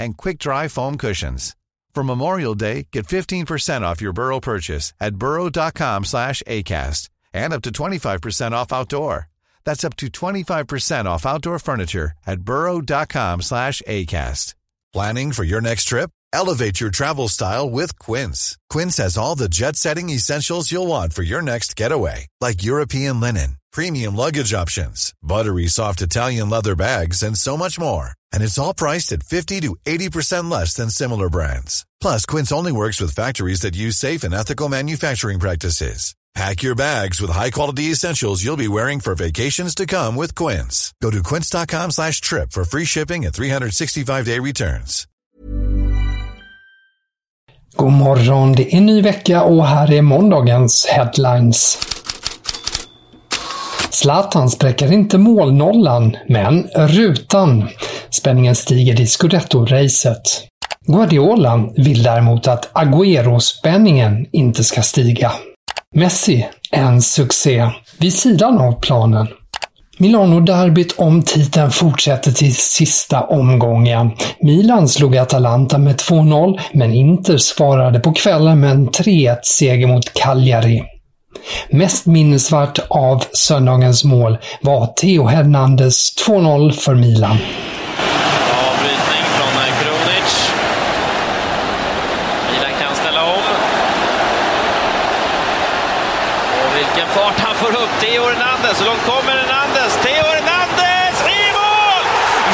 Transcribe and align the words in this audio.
and 0.00 0.16
quick-dry 0.16 0.66
foam 0.66 0.98
cushions. 0.98 1.54
For 1.94 2.04
Memorial 2.04 2.54
Day, 2.54 2.86
get 2.92 3.06
15% 3.06 3.82
off 3.82 4.00
your 4.00 4.12
Burrow 4.12 4.40
purchase 4.40 4.92
at 5.00 5.16
burrow.com 5.16 6.04
slash 6.04 6.42
ACAST 6.46 7.08
and 7.32 7.52
up 7.52 7.62
to 7.62 7.70
25% 7.70 8.52
off 8.52 8.72
outdoor. 8.72 9.28
That's 9.64 9.84
up 9.84 9.96
to 9.96 10.06
25% 10.06 11.04
off 11.04 11.26
outdoor 11.26 11.58
furniture 11.58 12.12
at 12.26 12.40
burrow.com 12.40 13.42
slash 13.42 13.82
ACAST. 13.86 14.54
Planning 14.92 15.32
for 15.32 15.44
your 15.44 15.60
next 15.60 15.84
trip? 15.84 16.10
Elevate 16.32 16.80
your 16.80 16.90
travel 16.90 17.28
style 17.28 17.68
with 17.68 17.98
Quince. 17.98 18.56
Quince 18.68 18.96
has 18.98 19.16
all 19.16 19.34
the 19.34 19.48
jet-setting 19.48 20.10
essentials 20.10 20.70
you'll 20.72 20.86
want 20.86 21.12
for 21.12 21.22
your 21.22 21.42
next 21.42 21.76
getaway, 21.76 22.26
like 22.40 22.62
European 22.62 23.20
linen, 23.20 23.56
premium 23.72 24.16
luggage 24.16 24.54
options, 24.54 25.12
buttery 25.22 25.66
soft 25.66 26.02
Italian 26.02 26.48
leather 26.48 26.76
bags, 26.76 27.22
and 27.22 27.36
so 27.36 27.56
much 27.56 27.78
more. 27.78 28.12
And 28.32 28.42
it's 28.42 28.58
all 28.58 28.74
priced 28.74 29.12
at 29.12 29.22
50 29.22 29.60
to 29.60 29.76
80% 29.86 30.50
less 30.50 30.74
than 30.74 30.90
similar 30.90 31.30
brands. 31.30 31.86
Plus, 32.00 32.26
Quince 32.26 32.52
only 32.52 32.72
works 32.72 33.00
with 33.00 33.14
factories 33.14 33.60
that 33.60 33.76
use 33.76 33.96
safe 33.96 34.24
and 34.24 34.34
ethical 34.34 34.68
manufacturing 34.68 35.38
practices. 35.38 36.14
Pack 36.34 36.62
your 36.62 36.76
bags 36.76 37.20
with 37.20 37.30
high-quality 37.30 37.90
essentials 37.90 38.44
you'll 38.44 38.56
be 38.56 38.68
wearing 38.68 39.00
for 39.00 39.14
vacations 39.14 39.74
to 39.74 39.84
come 39.84 40.14
with 40.14 40.34
Quince. 40.34 40.94
Go 41.02 41.10
to 41.10 41.22
quince.com 41.22 41.90
slash 41.90 42.20
trip 42.20 42.52
for 42.52 42.64
free 42.64 42.84
shipping 42.84 43.24
and 43.26 43.34
365-day 43.34 44.38
returns. 44.38 45.06
God 47.76 47.92
morgon, 47.92 48.52
det 48.52 48.76
är 48.76 48.80
ny 48.80 49.02
vecka 49.02 49.42
och 49.42 49.66
här 49.66 49.92
är 49.92 50.02
måndagens 50.02 50.86
headlines. 50.86 51.78
Zlatan 53.90 54.50
spräcker 54.50 54.92
inte 54.92 55.18
målnollan, 55.18 56.16
men 56.28 56.68
rutan. 56.74 57.68
Spänningen 58.12 58.54
stiger 58.54 59.00
i 59.00 59.06
scudetto-racet. 59.06 60.22
Guardiola 60.86 61.64
vill 61.76 62.02
däremot 62.02 62.48
att 62.48 62.70
Agüero-spänningen 62.72 64.26
inte 64.32 64.64
ska 64.64 64.82
stiga. 64.82 65.32
Messi, 65.94 66.46
en 66.70 67.02
succé, 67.02 67.70
vid 67.98 68.14
sidan 68.14 68.58
av 68.58 68.80
planen. 68.80 69.28
Milano-derbyt 69.98 70.94
om 70.98 71.22
titeln 71.22 71.70
fortsätter 71.70 72.32
till 72.32 72.54
sista 72.56 73.20
omgången. 73.20 74.10
Milan 74.40 74.88
slog 74.88 75.16
Atalanta 75.16 75.78
med 75.78 75.96
2-0, 75.96 76.60
men 76.72 76.92
Inter 76.92 77.38
svarade 77.38 78.00
på 78.00 78.12
kvällen 78.12 78.60
med 78.60 78.70
en 78.70 78.90
3-1-seger 78.90 79.86
mot 79.86 80.14
Cagliari. 80.14 80.82
Mest 81.70 82.06
minnesvärt 82.06 82.78
av 82.88 83.24
söndagens 83.32 84.04
mål 84.04 84.38
var 84.60 84.86
Theo 84.86 85.26
Hernandez 85.26 86.14
2-0 86.26 86.72
för 86.72 86.94
Milan. 86.94 87.36
Avbrytning 88.50 89.24
från 89.36 89.52
Krunic. 89.80 90.50
Milan 92.52 92.72
kan 92.80 92.94
ställa 92.96 93.24
om. 93.24 93.42
Och 96.64 96.76
vilken 96.94 97.08
fart 97.08 97.38
han 97.38 97.54
får 97.54 97.72
upp. 97.82 97.92
Theo 98.00 98.22
Hernandez. 98.24 98.80
Hur 98.80 98.86
långt 98.86 99.06
kommer 99.06 99.32
Hernandez. 99.32 99.92
Theo 100.04 100.24
Hernandez 100.34 101.16
i 101.38 101.42
mål! 101.58 102.02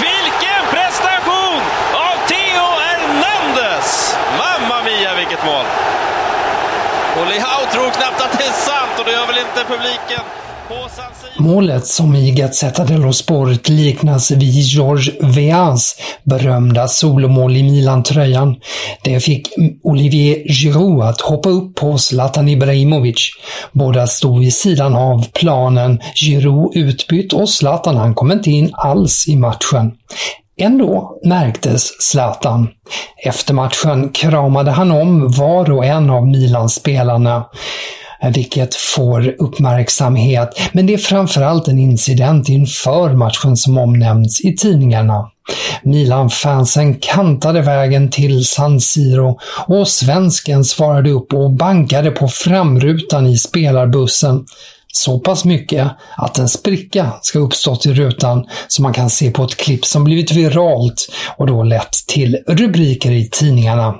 Vilken 0.00 0.62
prestation 0.70 1.60
av 2.08 2.14
Theo 2.28 2.66
Hernandez! 2.84 4.18
Mamma 4.38 4.82
mia, 4.82 5.14
vilket 5.14 5.44
mål! 5.44 5.66
Och 7.18 7.26
Leao 7.26 7.66
tror 7.72 7.90
knappt 7.90 8.20
att 8.20 8.38
det 8.38 8.44
är 8.44 8.52
sant 8.70 8.98
och 8.98 9.04
det 9.04 9.12
gör 9.12 9.26
väl 9.26 9.38
inte 9.38 9.64
publiken. 9.64 10.22
Målet 11.38 11.86
som 11.86 12.16
i 12.16 12.30
Gazzetta 12.30 12.84
dello 12.84 13.12
Sport 13.12 13.68
liknas 13.68 14.30
vid 14.30 14.54
Georges 14.54 15.14
Veas 15.20 15.96
berömda 16.24 16.88
solomål 16.88 17.56
i 17.56 17.62
Milan-tröjan. 17.62 18.56
Det 19.02 19.20
fick 19.20 19.48
Olivier 19.82 20.52
Giroud 20.52 21.02
att 21.02 21.20
hoppa 21.20 21.48
upp 21.48 21.74
på 21.74 21.98
Zlatan 21.98 22.48
Ibrahimovic. 22.48 23.30
Båda 23.72 24.06
stod 24.06 24.40
vid 24.40 24.54
sidan 24.54 24.96
av 24.96 25.26
planen, 25.32 26.00
Giroud 26.14 26.76
utbytt 26.76 27.32
och 27.32 27.50
Zlatan 27.50 27.96
han 27.96 28.14
kom 28.14 28.32
inte 28.32 28.50
in 28.50 28.70
alls 28.72 29.28
i 29.28 29.36
matchen. 29.36 29.92
Ändå 30.60 31.18
märktes 31.24 32.02
Zlatan. 32.02 32.68
Efter 33.24 33.54
matchen 33.54 34.08
kramade 34.08 34.70
han 34.70 34.90
om 34.90 35.32
var 35.32 35.70
och 35.70 35.84
en 35.84 36.10
av 36.10 36.26
Milan-spelarna 36.26 37.44
vilket 38.32 38.74
får 38.74 39.34
uppmärksamhet. 39.38 40.60
Men 40.72 40.86
det 40.86 40.94
är 40.94 40.98
framförallt 40.98 41.68
en 41.68 41.78
incident 41.78 42.48
inför 42.48 43.14
matchen 43.14 43.56
som 43.56 43.78
omnämns 43.78 44.40
i 44.40 44.56
tidningarna. 44.56 45.30
Milan-fansen 45.82 46.94
kantade 46.94 47.62
vägen 47.62 48.10
till 48.10 48.46
San 48.46 48.80
Siro 48.80 49.38
och 49.66 49.88
svensken 49.88 50.64
svarade 50.64 51.10
upp 51.10 51.32
och 51.32 51.50
bankade 51.50 52.10
på 52.10 52.28
framrutan 52.28 53.26
i 53.26 53.38
spelarbussen. 53.38 54.44
Så 54.92 55.18
pass 55.18 55.44
mycket 55.44 55.90
att 56.16 56.38
en 56.38 56.48
spricka 56.48 57.12
ska 57.22 57.38
uppstått 57.38 57.86
i 57.86 57.94
rutan 57.94 58.46
som 58.68 58.82
man 58.82 58.92
kan 58.92 59.10
se 59.10 59.30
på 59.30 59.44
ett 59.44 59.56
klipp 59.56 59.84
som 59.84 60.04
blivit 60.04 60.32
viralt 60.32 61.08
och 61.36 61.46
då 61.46 61.62
lett 61.62 61.92
till 62.06 62.38
rubriker 62.46 63.10
i 63.10 63.28
tidningarna. 63.32 63.94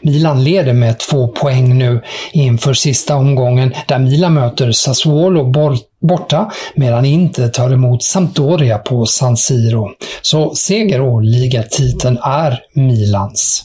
Milan 0.00 0.44
leder 0.44 0.72
med 0.72 0.98
två 0.98 1.28
poäng 1.28 1.78
nu 1.78 2.02
inför 2.32 2.74
sista 2.74 3.16
omgången 3.16 3.74
där 3.86 3.98
Milan 3.98 4.34
möter 4.34 4.72
Sassuolo 4.72 5.52
borta 6.00 6.50
medan 6.74 7.04
Inter 7.04 7.48
tar 7.48 7.72
emot 7.72 8.02
Sampdoria 8.02 8.78
på 8.78 9.06
San 9.06 9.36
Siro. 9.36 9.90
Så 10.22 10.54
seger 10.54 11.00
och 11.00 11.22
ligatiteln 11.22 12.18
är 12.22 12.60
Milans. 12.74 13.64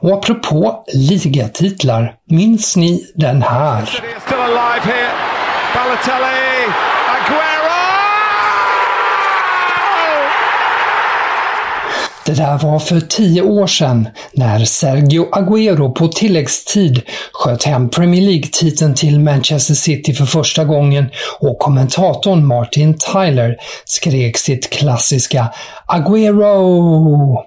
Och 0.00 0.12
apropå 0.12 0.84
ligatitlar, 0.94 2.14
minns 2.30 2.76
ni 2.76 3.12
den 3.14 3.42
här? 3.42 4.02
Det 12.28 12.34
där 12.34 12.58
var 12.58 12.78
för 12.78 13.00
tio 13.00 13.42
år 13.42 13.66
sedan 13.66 14.08
när 14.32 14.64
Sergio 14.64 15.28
Aguero 15.32 15.92
på 15.92 16.08
tilläggstid 16.08 17.02
sköt 17.32 17.64
hem 17.64 17.88
Premier 17.88 18.22
League-titeln 18.22 18.94
till 18.94 19.20
Manchester 19.20 19.74
City 19.74 20.14
för 20.14 20.24
första 20.24 20.64
gången 20.64 21.10
och 21.40 21.58
kommentatorn 21.58 22.46
Martin 22.46 22.94
Tyler 22.94 23.56
skrek 23.84 24.38
sitt 24.38 24.70
klassiska 24.70 25.52
Aguero! 25.86 27.44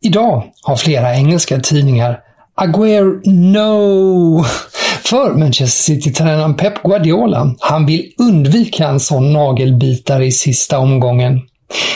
Idag 0.00 0.44
har 0.62 0.76
flera 0.76 1.14
engelska 1.14 1.60
tidningar 1.60 2.20
Aguero 2.54 3.20
no! 3.24 4.44
För 5.04 5.34
Manchester 5.34 5.82
City-tränaren 5.82 6.54
Pep 6.54 6.82
Guardiola, 6.82 7.54
han 7.60 7.86
vill 7.86 8.12
undvika 8.18 8.88
en 8.88 9.00
sån 9.00 9.32
nagelbitare 9.32 10.26
i 10.26 10.32
sista 10.32 10.78
omgången. 10.78 11.40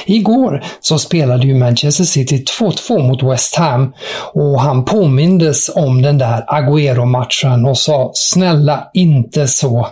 Igår 0.07 0.65
så 0.81 0.99
spelade 0.99 1.47
ju 1.47 1.55
Manchester 1.55 2.05
City 2.05 2.45
2-2 2.61 3.03
mot 3.03 3.23
West 3.23 3.57
Ham 3.57 3.93
och 4.35 4.61
han 4.61 4.85
påmindes 4.85 5.71
om 5.75 6.03
den 6.03 6.19
där 6.19 6.45
Agüero-matchen 6.47 7.69
och 7.69 7.79
sa 7.79 8.11
“snälla 8.15 8.91
inte 8.95 9.49
så” 9.49 9.89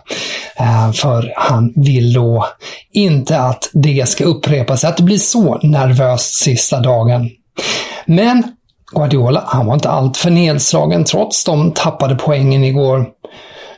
eh, 0.59 0.93
för 0.93 1.33
han 1.37 1.73
vill 1.77 2.13
då 2.13 2.47
inte 2.93 3.39
att 3.39 3.71
det 3.73 4.09
ska 4.09 4.25
upprepas, 4.25 4.85
att 4.85 4.97
det 4.97 5.03
blir 5.03 5.19
så 5.19 5.59
nervöst 5.63 6.35
sista 6.35 6.81
dagen. 6.81 7.31
Men 8.07 8.43
Guardiola, 8.93 9.43
han 9.47 9.67
var 9.67 9.75
inte 9.75 9.91
alltför 9.91 10.31
nedslagen 10.31 11.05
trots 11.05 11.45
de 11.45 11.73
tappade 11.73 12.15
poängen 12.15 12.65
igår. 12.65 13.07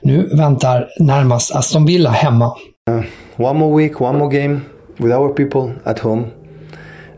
Nu 0.03 0.31
väntar 0.33 0.89
närmast 0.99 1.55
Aston 1.55 1.87
Villa 1.87 2.11
hemma. 2.11 2.47
Uh, 2.91 3.03
one 3.37 3.59
more 3.59 3.83
week, 3.83 4.01
one 4.01 4.19
more 4.19 4.43
game 4.43 4.61
with 4.99 5.13
our 5.13 5.33
people 5.33 5.75
at 5.85 5.99
home. 5.99 6.33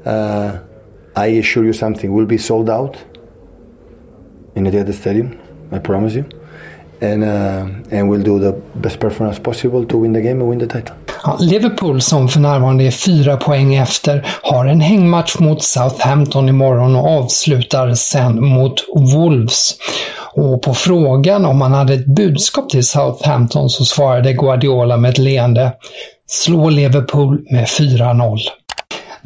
Uh, 0.04 0.58
I 1.16 1.26
assure 1.26 1.64
you 1.64 1.72
something, 1.72 2.12
will 2.12 2.26
be 2.26 2.38
sold 2.38 2.70
out 2.70 2.96
in 4.54 4.64
the 4.64 4.80
other 4.80 4.92
Stadium, 4.92 5.38
I 5.72 5.78
promise 5.78 6.14
you. 6.14 6.24
And, 7.02 7.24
uh, 7.24 7.66
and 7.90 8.10
we'll 8.10 8.22
do 8.22 8.38
the 8.38 8.52
best 8.74 9.00
performance 9.00 9.38
possible 9.38 9.86
to 9.86 9.98
win 9.98 10.12
the 10.12 10.20
game 10.20 10.40
and 10.40 10.50
win 10.50 10.58
the 10.58 10.66
title. 10.66 10.94
Ja, 11.24 11.36
Liverpool, 11.40 12.00
som 12.00 12.28
för 12.28 12.40
närvarande 12.40 12.84
är 12.84 12.90
fyra 12.90 13.36
poäng 13.36 13.74
efter, 13.74 14.26
har 14.42 14.66
en 14.66 14.80
hängmatch 14.80 15.38
mot 15.38 15.62
Southampton 15.62 16.48
imorgon 16.48 16.96
och 16.96 17.08
avslutar 17.08 17.94
sen 17.94 18.44
mot 18.44 18.74
Wolves. 18.94 19.78
Och 20.34 20.62
på 20.62 20.74
frågan 20.74 21.44
om 21.44 21.60
han 21.60 21.72
hade 21.72 21.94
ett 21.94 22.06
budskap 22.06 22.70
till 22.70 22.86
Southampton 22.86 23.68
så 23.68 23.84
svarade 23.84 24.32
Guardiola 24.32 24.96
med 24.96 25.10
ett 25.10 25.18
leende. 25.18 25.72
Slå 26.32 26.68
Liverpool 26.68 27.44
med 27.50 27.64
4-0. 27.64 28.38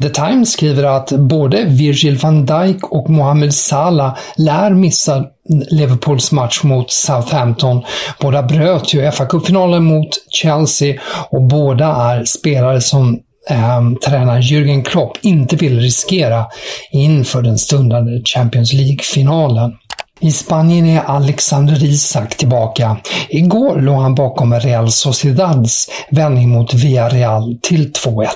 The 0.01 0.09
Times 0.09 0.51
skriver 0.51 0.83
att 0.83 1.11
både 1.11 1.65
Virgil 1.65 2.17
van 2.17 2.45
Dijk 2.45 2.83
och 2.83 3.09
Mohamed 3.09 3.53
Salah 3.53 4.17
lär 4.37 4.69
missa 4.69 5.25
Liverpools 5.69 6.31
match 6.31 6.63
mot 6.63 6.91
Southampton. 6.91 7.83
Båda 8.19 8.43
bröt 8.43 8.93
ju 8.93 9.11
FA-cupfinalen 9.11 9.79
mot 9.79 10.09
Chelsea 10.29 11.01
och 11.29 11.43
båda 11.43 11.85
är 11.85 12.25
spelare 12.25 12.81
som 12.81 13.19
eh, 13.49 13.81
tränare 14.05 14.41
Jürgen 14.41 14.83
Klopp 14.83 15.17
inte 15.21 15.55
vill 15.55 15.79
riskera 15.79 16.45
inför 16.91 17.41
den 17.41 17.57
stundande 17.57 18.21
Champions 18.25 18.73
League-finalen. 18.73 19.73
I 20.19 20.31
Spanien 20.31 20.85
är 20.85 21.03
Alexander 21.03 21.83
Isak 21.83 22.35
tillbaka. 22.35 22.97
Igår 23.29 23.75
låg 23.81 24.01
han 24.01 24.15
bakom 24.15 24.53
Real 24.53 24.91
Sociedads 24.91 25.89
vändning 26.11 26.49
mot 26.49 26.73
Villarreal 26.73 27.57
till 27.61 27.91
2-1. 27.91 28.27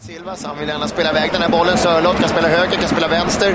Silva, 0.00 0.36
så 0.36 0.48
han 0.48 0.58
vill 0.58 0.68
gärna 0.68 0.88
spela 0.88 1.10
iväg 1.10 1.28
den 1.32 1.42
här 1.42 1.48
bollen. 1.48 1.76
Sörlott 1.78 2.18
kan 2.20 2.28
spela 2.28 2.48
höger, 2.48 2.76
kan 2.82 2.88
spela 2.88 3.08
vänster. 3.08 3.50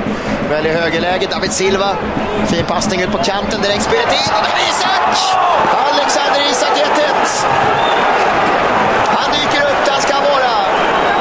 Väljer 0.50 0.74
högerläget, 0.82 1.32
David 1.32 1.52
Silva. 1.52 1.90
Fin 2.46 2.66
passning 2.66 3.02
ut 3.02 3.12
på 3.12 3.18
kanten, 3.18 3.62
direkt 3.62 3.84
spelet 3.90 4.12
in. 4.20 4.30
Och 4.38 4.44
där 4.46 4.56
är 4.62 4.66
Isak! 4.74 5.14
Alexander 5.92 6.42
Isak 6.52 6.76
1-1. 6.78 7.46
Han 9.18 9.28
dyker 9.38 9.64
upp 9.72 9.82
där 9.86 9.94
han 9.98 10.04
ska 10.08 10.16
vara. 10.32 10.54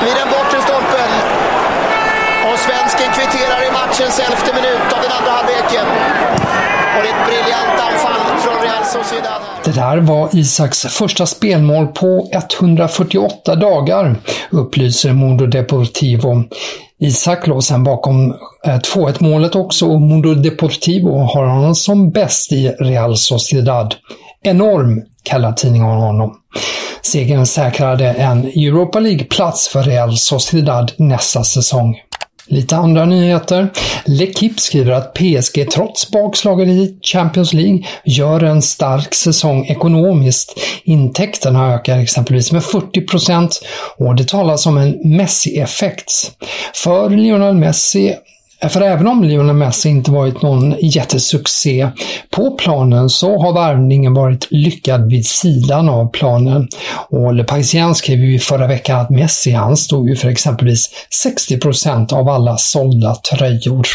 Vid 0.05 0.15
den 0.21 0.29
bortre 0.35 0.59
stolpen. 0.67 1.11
Och 2.49 2.59
svensken 2.67 3.09
kvitterar 3.17 3.61
i 3.69 3.71
matchens 4.03 4.19
elfte 4.19 4.55
minut 4.55 4.93
av 4.93 5.03
den 5.03 5.13
andra 5.19 5.31
halvleken. 5.31 5.87
Och 6.97 7.03
det 7.03 7.09
är 7.09 7.21
ett 7.21 7.27
briljant 7.27 7.81
anfall 7.81 8.39
från 8.39 8.63
Real 8.63 8.85
Sociedad. 8.85 9.43
Det 9.65 9.71
där 9.71 9.97
var 9.97 10.29
Isaks 10.33 10.83
första 10.83 11.27
spelmål 11.27 11.87
på 11.87 12.31
148 12.33 13.55
dagar, 13.55 14.17
upplyser 14.51 15.13
Mundo 15.13 15.47
Deportivo. 15.47 16.45
Isak 17.01 17.47
låg 17.47 17.65
sen 17.65 17.85
bakom 17.85 18.31
eh, 18.67 18.79
2-1 18.79 19.17
målet 19.23 19.55
också 19.55 19.87
och 19.87 20.01
Mundo 20.01 20.35
Deportivo 20.35 21.19
har 21.19 21.47
honom 21.47 21.75
som 21.75 22.11
bäst 22.11 22.53
i 22.53 22.69
Real 22.69 23.17
Sociedad. 23.17 23.95
Enorm, 24.43 25.03
kallar 25.23 25.53
tidningen 25.53 25.89
honom. 25.89 26.37
Segern 27.03 27.47
säkrade 27.47 28.07
en 28.07 28.45
Europa 28.45 29.01
League-plats 29.01 29.69
för 29.69 29.83
Real 29.83 30.17
Sociedad 30.17 30.93
nästa 30.97 31.45
säsong. 31.45 31.97
Lite 32.47 32.77
andra 32.77 33.05
nyheter. 33.05 33.73
L'Equipe 34.05 34.61
skriver 34.61 34.93
att 34.93 35.15
PSG 35.15 35.71
trots 35.71 36.11
bakslaget 36.11 36.69
i 36.69 36.99
Champions 37.03 37.53
League 37.53 37.79
gör 38.05 38.43
en 38.43 38.63
stark 38.63 39.15
säsong 39.15 39.67
ekonomiskt. 39.67 40.61
Intäkterna 40.85 41.75
ökar 41.75 41.99
exempelvis 41.99 42.53
med 42.53 42.63
40% 42.63 43.51
och 43.99 44.17
det 44.17 44.29
talas 44.29 44.67
om 44.67 44.79
en 44.79 45.17
Messi-effekt. 45.17 46.33
För 46.75 47.11
Lionel 47.11 47.55
Messi 47.55 48.15
för 48.69 48.81
även 48.81 49.07
om 49.07 49.25
Lionel 49.25 49.57
Messi 49.57 49.89
inte 49.89 50.11
varit 50.11 50.43
någon 50.43 50.75
jättesuccé 50.81 51.89
på 52.31 52.51
planen 52.51 53.11
så 53.11 53.43
har 53.43 53.53
värvningen 53.53 54.15
varit 54.15 54.47
lyckad 54.51 55.11
vid 55.11 55.27
sidan 55.27 55.89
av 55.89 56.11
planen. 56.11 56.69
Och 57.09 57.35
Le 57.35 57.45
Parisien 57.45 57.95
skrev 57.95 58.19
ju 58.19 58.39
förra 58.39 58.67
veckan 58.67 59.01
att 59.01 59.11
Messi 59.11 59.51
han 59.51 59.77
stod 59.77 60.09
ju 60.09 60.17
för 60.17 60.29
exempelvis 60.29 60.91
60% 61.25 62.15
av 62.15 62.29
alla 62.29 62.57
sålda 62.57 63.15
tröjor. 63.15 63.87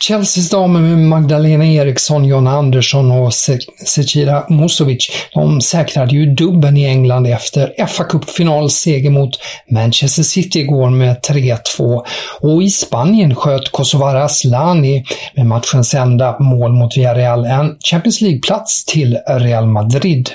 Chelseas 0.00 0.50
damer 0.50 0.80
med 0.80 0.98
Magdalena 0.98 1.66
Eriksson, 1.66 2.24
Jonna 2.24 2.50
Andersson 2.50 3.10
och 3.10 3.34
Zecira 3.34 4.44
Musovic, 4.48 5.10
de 5.34 5.60
säkrade 5.60 6.14
ju 6.14 6.26
dubben 6.26 6.76
i 6.76 6.84
England 6.84 7.26
efter 7.26 7.86
fa 7.86 8.04
Cup-finalseger 8.04 9.10
mot 9.10 9.30
Manchester 9.70 10.22
City 10.22 10.60
igår 10.60 10.90
med 10.90 11.16
3-2. 11.20 12.02
Och 12.40 12.62
i 12.62 12.70
Spanien 12.70 13.34
sköt 13.34 13.72
Kosovare 13.72 14.24
Aslani 14.24 15.04
med 15.34 15.46
matchens 15.46 15.94
enda 15.94 16.38
mål 16.38 16.72
mot 16.72 16.96
Villarreal 16.96 17.44
en 17.44 17.76
Champions 17.80 18.20
League-plats 18.20 18.84
till 18.84 19.18
Real 19.26 19.66
Madrid. 19.66 20.30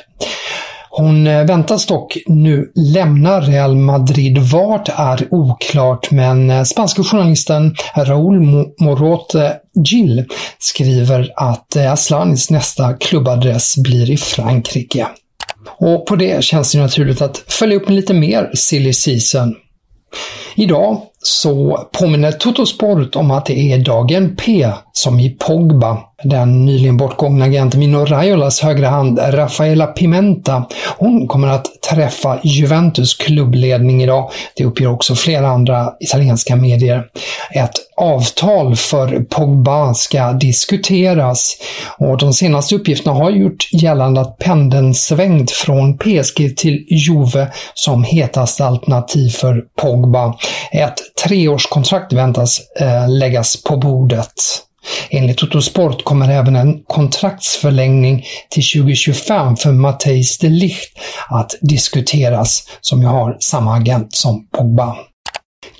Hon 0.93 1.27
eh, 1.27 1.45
väntas 1.45 1.85
dock 1.85 2.17
nu 2.25 2.71
lämna 2.75 3.41
Real 3.41 3.75
Madrid. 3.75 4.38
Vart 4.38 4.89
är 4.89 5.27
oklart, 5.33 6.11
men 6.11 6.49
eh, 6.49 6.63
spanska 6.63 7.03
journalisten 7.03 7.75
Raúl 7.95 8.41
Morote 8.79 9.57
Gil 9.85 10.25
skriver 10.59 11.31
att 11.35 11.75
eh, 11.75 11.91
Aslanis 11.91 12.49
nästa 12.49 12.93
klubbadress 12.93 13.77
blir 13.77 14.11
i 14.11 14.17
Frankrike. 14.17 15.07
Och 15.79 16.05
på 16.05 16.15
det 16.15 16.43
känns 16.43 16.71
det 16.71 16.79
naturligt 16.79 17.21
att 17.21 17.38
följa 17.47 17.77
upp 17.77 17.88
med 17.88 17.95
lite 17.95 18.13
mer 18.13 18.51
silly 18.53 18.93
season. 18.93 19.55
Idag 20.55 21.01
så 21.23 21.79
påminner 21.91 22.31
Totosport 22.31 23.15
om 23.15 23.31
att 23.31 23.45
det 23.45 23.59
är 23.59 23.77
dagen 23.77 24.35
P 24.35 24.68
som 24.94 25.19
i 25.19 25.29
Pogba. 25.29 25.97
Den 26.23 26.65
nyligen 26.65 26.97
bortgångna 26.97 27.45
agenten 27.45 27.79
Mino 27.79 28.06
Raiolas 28.06 28.62
högra 28.62 28.89
hand 28.89 29.19
Rafaela 29.21 29.88
Pimenta. 29.88 30.65
Hon 30.97 31.27
kommer 31.27 31.47
att 31.47 31.81
träffa 31.89 32.39
Juventus 32.44 33.13
klubbledning 33.13 34.03
idag. 34.03 34.31
Det 34.56 34.65
uppger 34.65 34.88
också 34.88 35.15
flera 35.15 35.47
andra 35.47 35.94
italienska 36.00 36.56
medier. 36.56 37.06
Ett 37.51 37.71
avtal 37.97 38.75
för 38.75 39.19
Pogba 39.19 39.94
ska 39.94 40.33
diskuteras 40.33 41.57
och 41.97 42.17
de 42.17 42.33
senaste 42.33 42.75
uppgifterna 42.75 43.15
har 43.15 43.31
gjort 43.31 43.69
gällande 43.71 44.21
att 44.21 44.38
pendeln 44.38 44.94
svängt 44.94 45.51
från 45.51 45.98
PSG 45.98 46.57
till 46.57 46.86
Juve 46.89 47.48
som 47.74 48.03
hetaste 48.03 48.65
alternativ 48.65 49.29
för 49.29 49.63
Pogba. 49.81 50.36
Ett 50.72 50.96
treårskontrakt 51.24 52.13
väntas 52.13 52.62
eh, 52.80 53.10
läggas 53.10 53.63
på 53.63 53.77
bordet. 53.77 54.34
Enligt 55.10 55.38
Totosport 55.38 56.03
kommer 56.03 56.30
även 56.30 56.56
en 56.56 56.84
kontraktsförlängning 56.84 58.25
till 58.50 58.63
2025 58.63 59.56
för 59.56 59.72
Matthijs 59.72 60.38
de 60.38 60.50
Ligt 60.50 61.00
att 61.30 61.56
diskuteras, 61.62 62.68
som 62.82 63.01
ju 63.01 63.08
har 63.08 63.38
samma 63.39 63.75
agent 63.75 64.15
som 64.15 64.48
Pogba. 64.48 64.96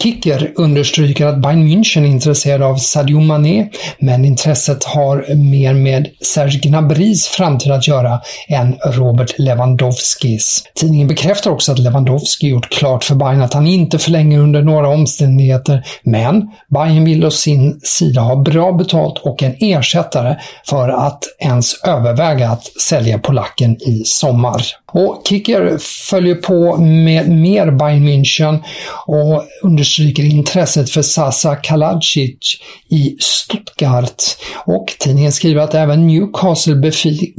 Kicker 0.01 0.51
understryker 0.55 1.25
att 1.25 1.41
Bayern 1.41 1.67
München 1.67 2.03
är 2.03 2.08
intresserad 2.08 2.62
av 2.62 2.75
Sadio 2.75 3.20
Mané, 3.20 3.70
men 4.00 4.25
intresset 4.25 4.84
har 4.84 5.36
mer 5.36 5.74
med 5.74 6.08
Serge 6.22 6.60
Gnabrys 6.60 7.27
framtid 7.27 7.72
att 7.72 7.88
göra 7.88 8.22
än 8.48 8.75
Robert 8.86 9.39
Lewandowskis. 9.39 10.63
Tidningen 10.75 11.08
bekräftar 11.08 11.51
också 11.51 11.72
att 11.72 11.79
Lewandowski 11.79 12.48
gjort 12.48 12.70
klart 12.70 13.03
för 13.03 13.15
Bayern 13.15 13.41
att 13.41 13.53
han 13.53 13.67
inte 13.67 14.00
förlänger 14.00 14.39
under 14.39 14.62
några 14.62 14.88
omständigheter, 14.88 15.86
men 16.03 16.51
Bayern 16.70 17.05
vill 17.05 17.25
å 17.25 17.31
sin 17.31 17.79
sida 17.84 18.22
ha 18.22 18.36
bra 18.36 18.72
betalt 18.72 19.17
och 19.17 19.43
en 19.43 19.55
ersättare 19.60 20.36
för 20.70 20.89
att 20.89 21.24
ens 21.39 21.84
överväga 21.84 22.50
att 22.50 22.63
sälja 22.81 23.20
polacken 23.20 23.81
i 23.81 24.01
sommar. 24.05 24.62
Och 24.94 25.22
Kicker 25.28 25.78
följer 26.10 26.36
på 26.36 26.78
med 26.78 27.30
mer 27.30 27.72
Bayern 27.72 28.08
München 28.08 28.60
och 29.08 29.44
understryker 29.64 30.24
intresset 30.24 30.90
för 30.90 31.02
Sasa 31.02 31.56
Kaladzic 31.56 32.62
i 32.90 33.16
Stuttgart. 33.20 34.24
Och 34.66 34.96
tidningen 35.00 35.32
skriver 35.32 35.62
att 35.62 35.74
även 35.74 36.08
Newcastle, 36.08 36.92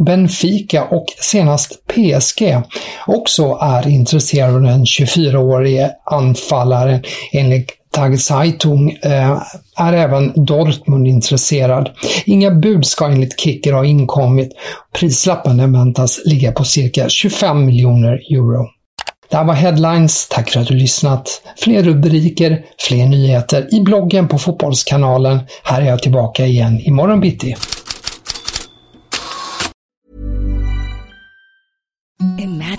Benfica 0.07 0.85
och 0.85 1.07
senast 1.21 1.87
PSG 1.87 2.63
också 3.07 3.59
är 3.63 3.89
intresserade 3.89 4.55
av 4.55 4.63
den 4.63 4.85
24-årige 4.85 5.91
anfallaren 6.05 7.03
enligt 7.33 7.82
Tagzeitung 7.93 8.91
eh, 8.91 9.43
är 9.77 9.93
även 9.93 10.45
Dortmund 10.45 11.09
intresserad. 11.09 11.91
Inga 12.27 12.51
bud 12.51 12.87
ska 12.87 13.07
enligt 13.07 13.41
Kicker 13.41 13.73
ha 13.73 13.85
inkommit. 13.85 14.53
Prislappen 14.93 15.73
väntas 15.73 16.21
ligga 16.25 16.53
på 16.53 16.65
cirka 16.65 17.09
25 17.09 17.65
miljoner 17.67 18.13
euro. 18.31 18.67
Det 19.31 19.37
här 19.37 19.45
var 19.45 19.55
Headlines. 19.55 20.29
Tack 20.29 20.51
för 20.51 20.61
att 20.61 20.69
du 20.69 20.75
lyssnat. 20.75 21.43
Fler 21.59 21.83
rubriker, 21.83 22.65
fler 22.89 23.07
nyheter 23.07 23.75
i 23.75 23.81
bloggen 23.81 24.29
på 24.29 24.39
Fotbollskanalen. 24.39 25.41
Här 25.65 25.83
är 25.83 25.87
jag 25.87 26.03
tillbaka 26.03 26.47
igen 26.47 26.81
imorgon 26.81 27.21
bitti. 27.21 27.57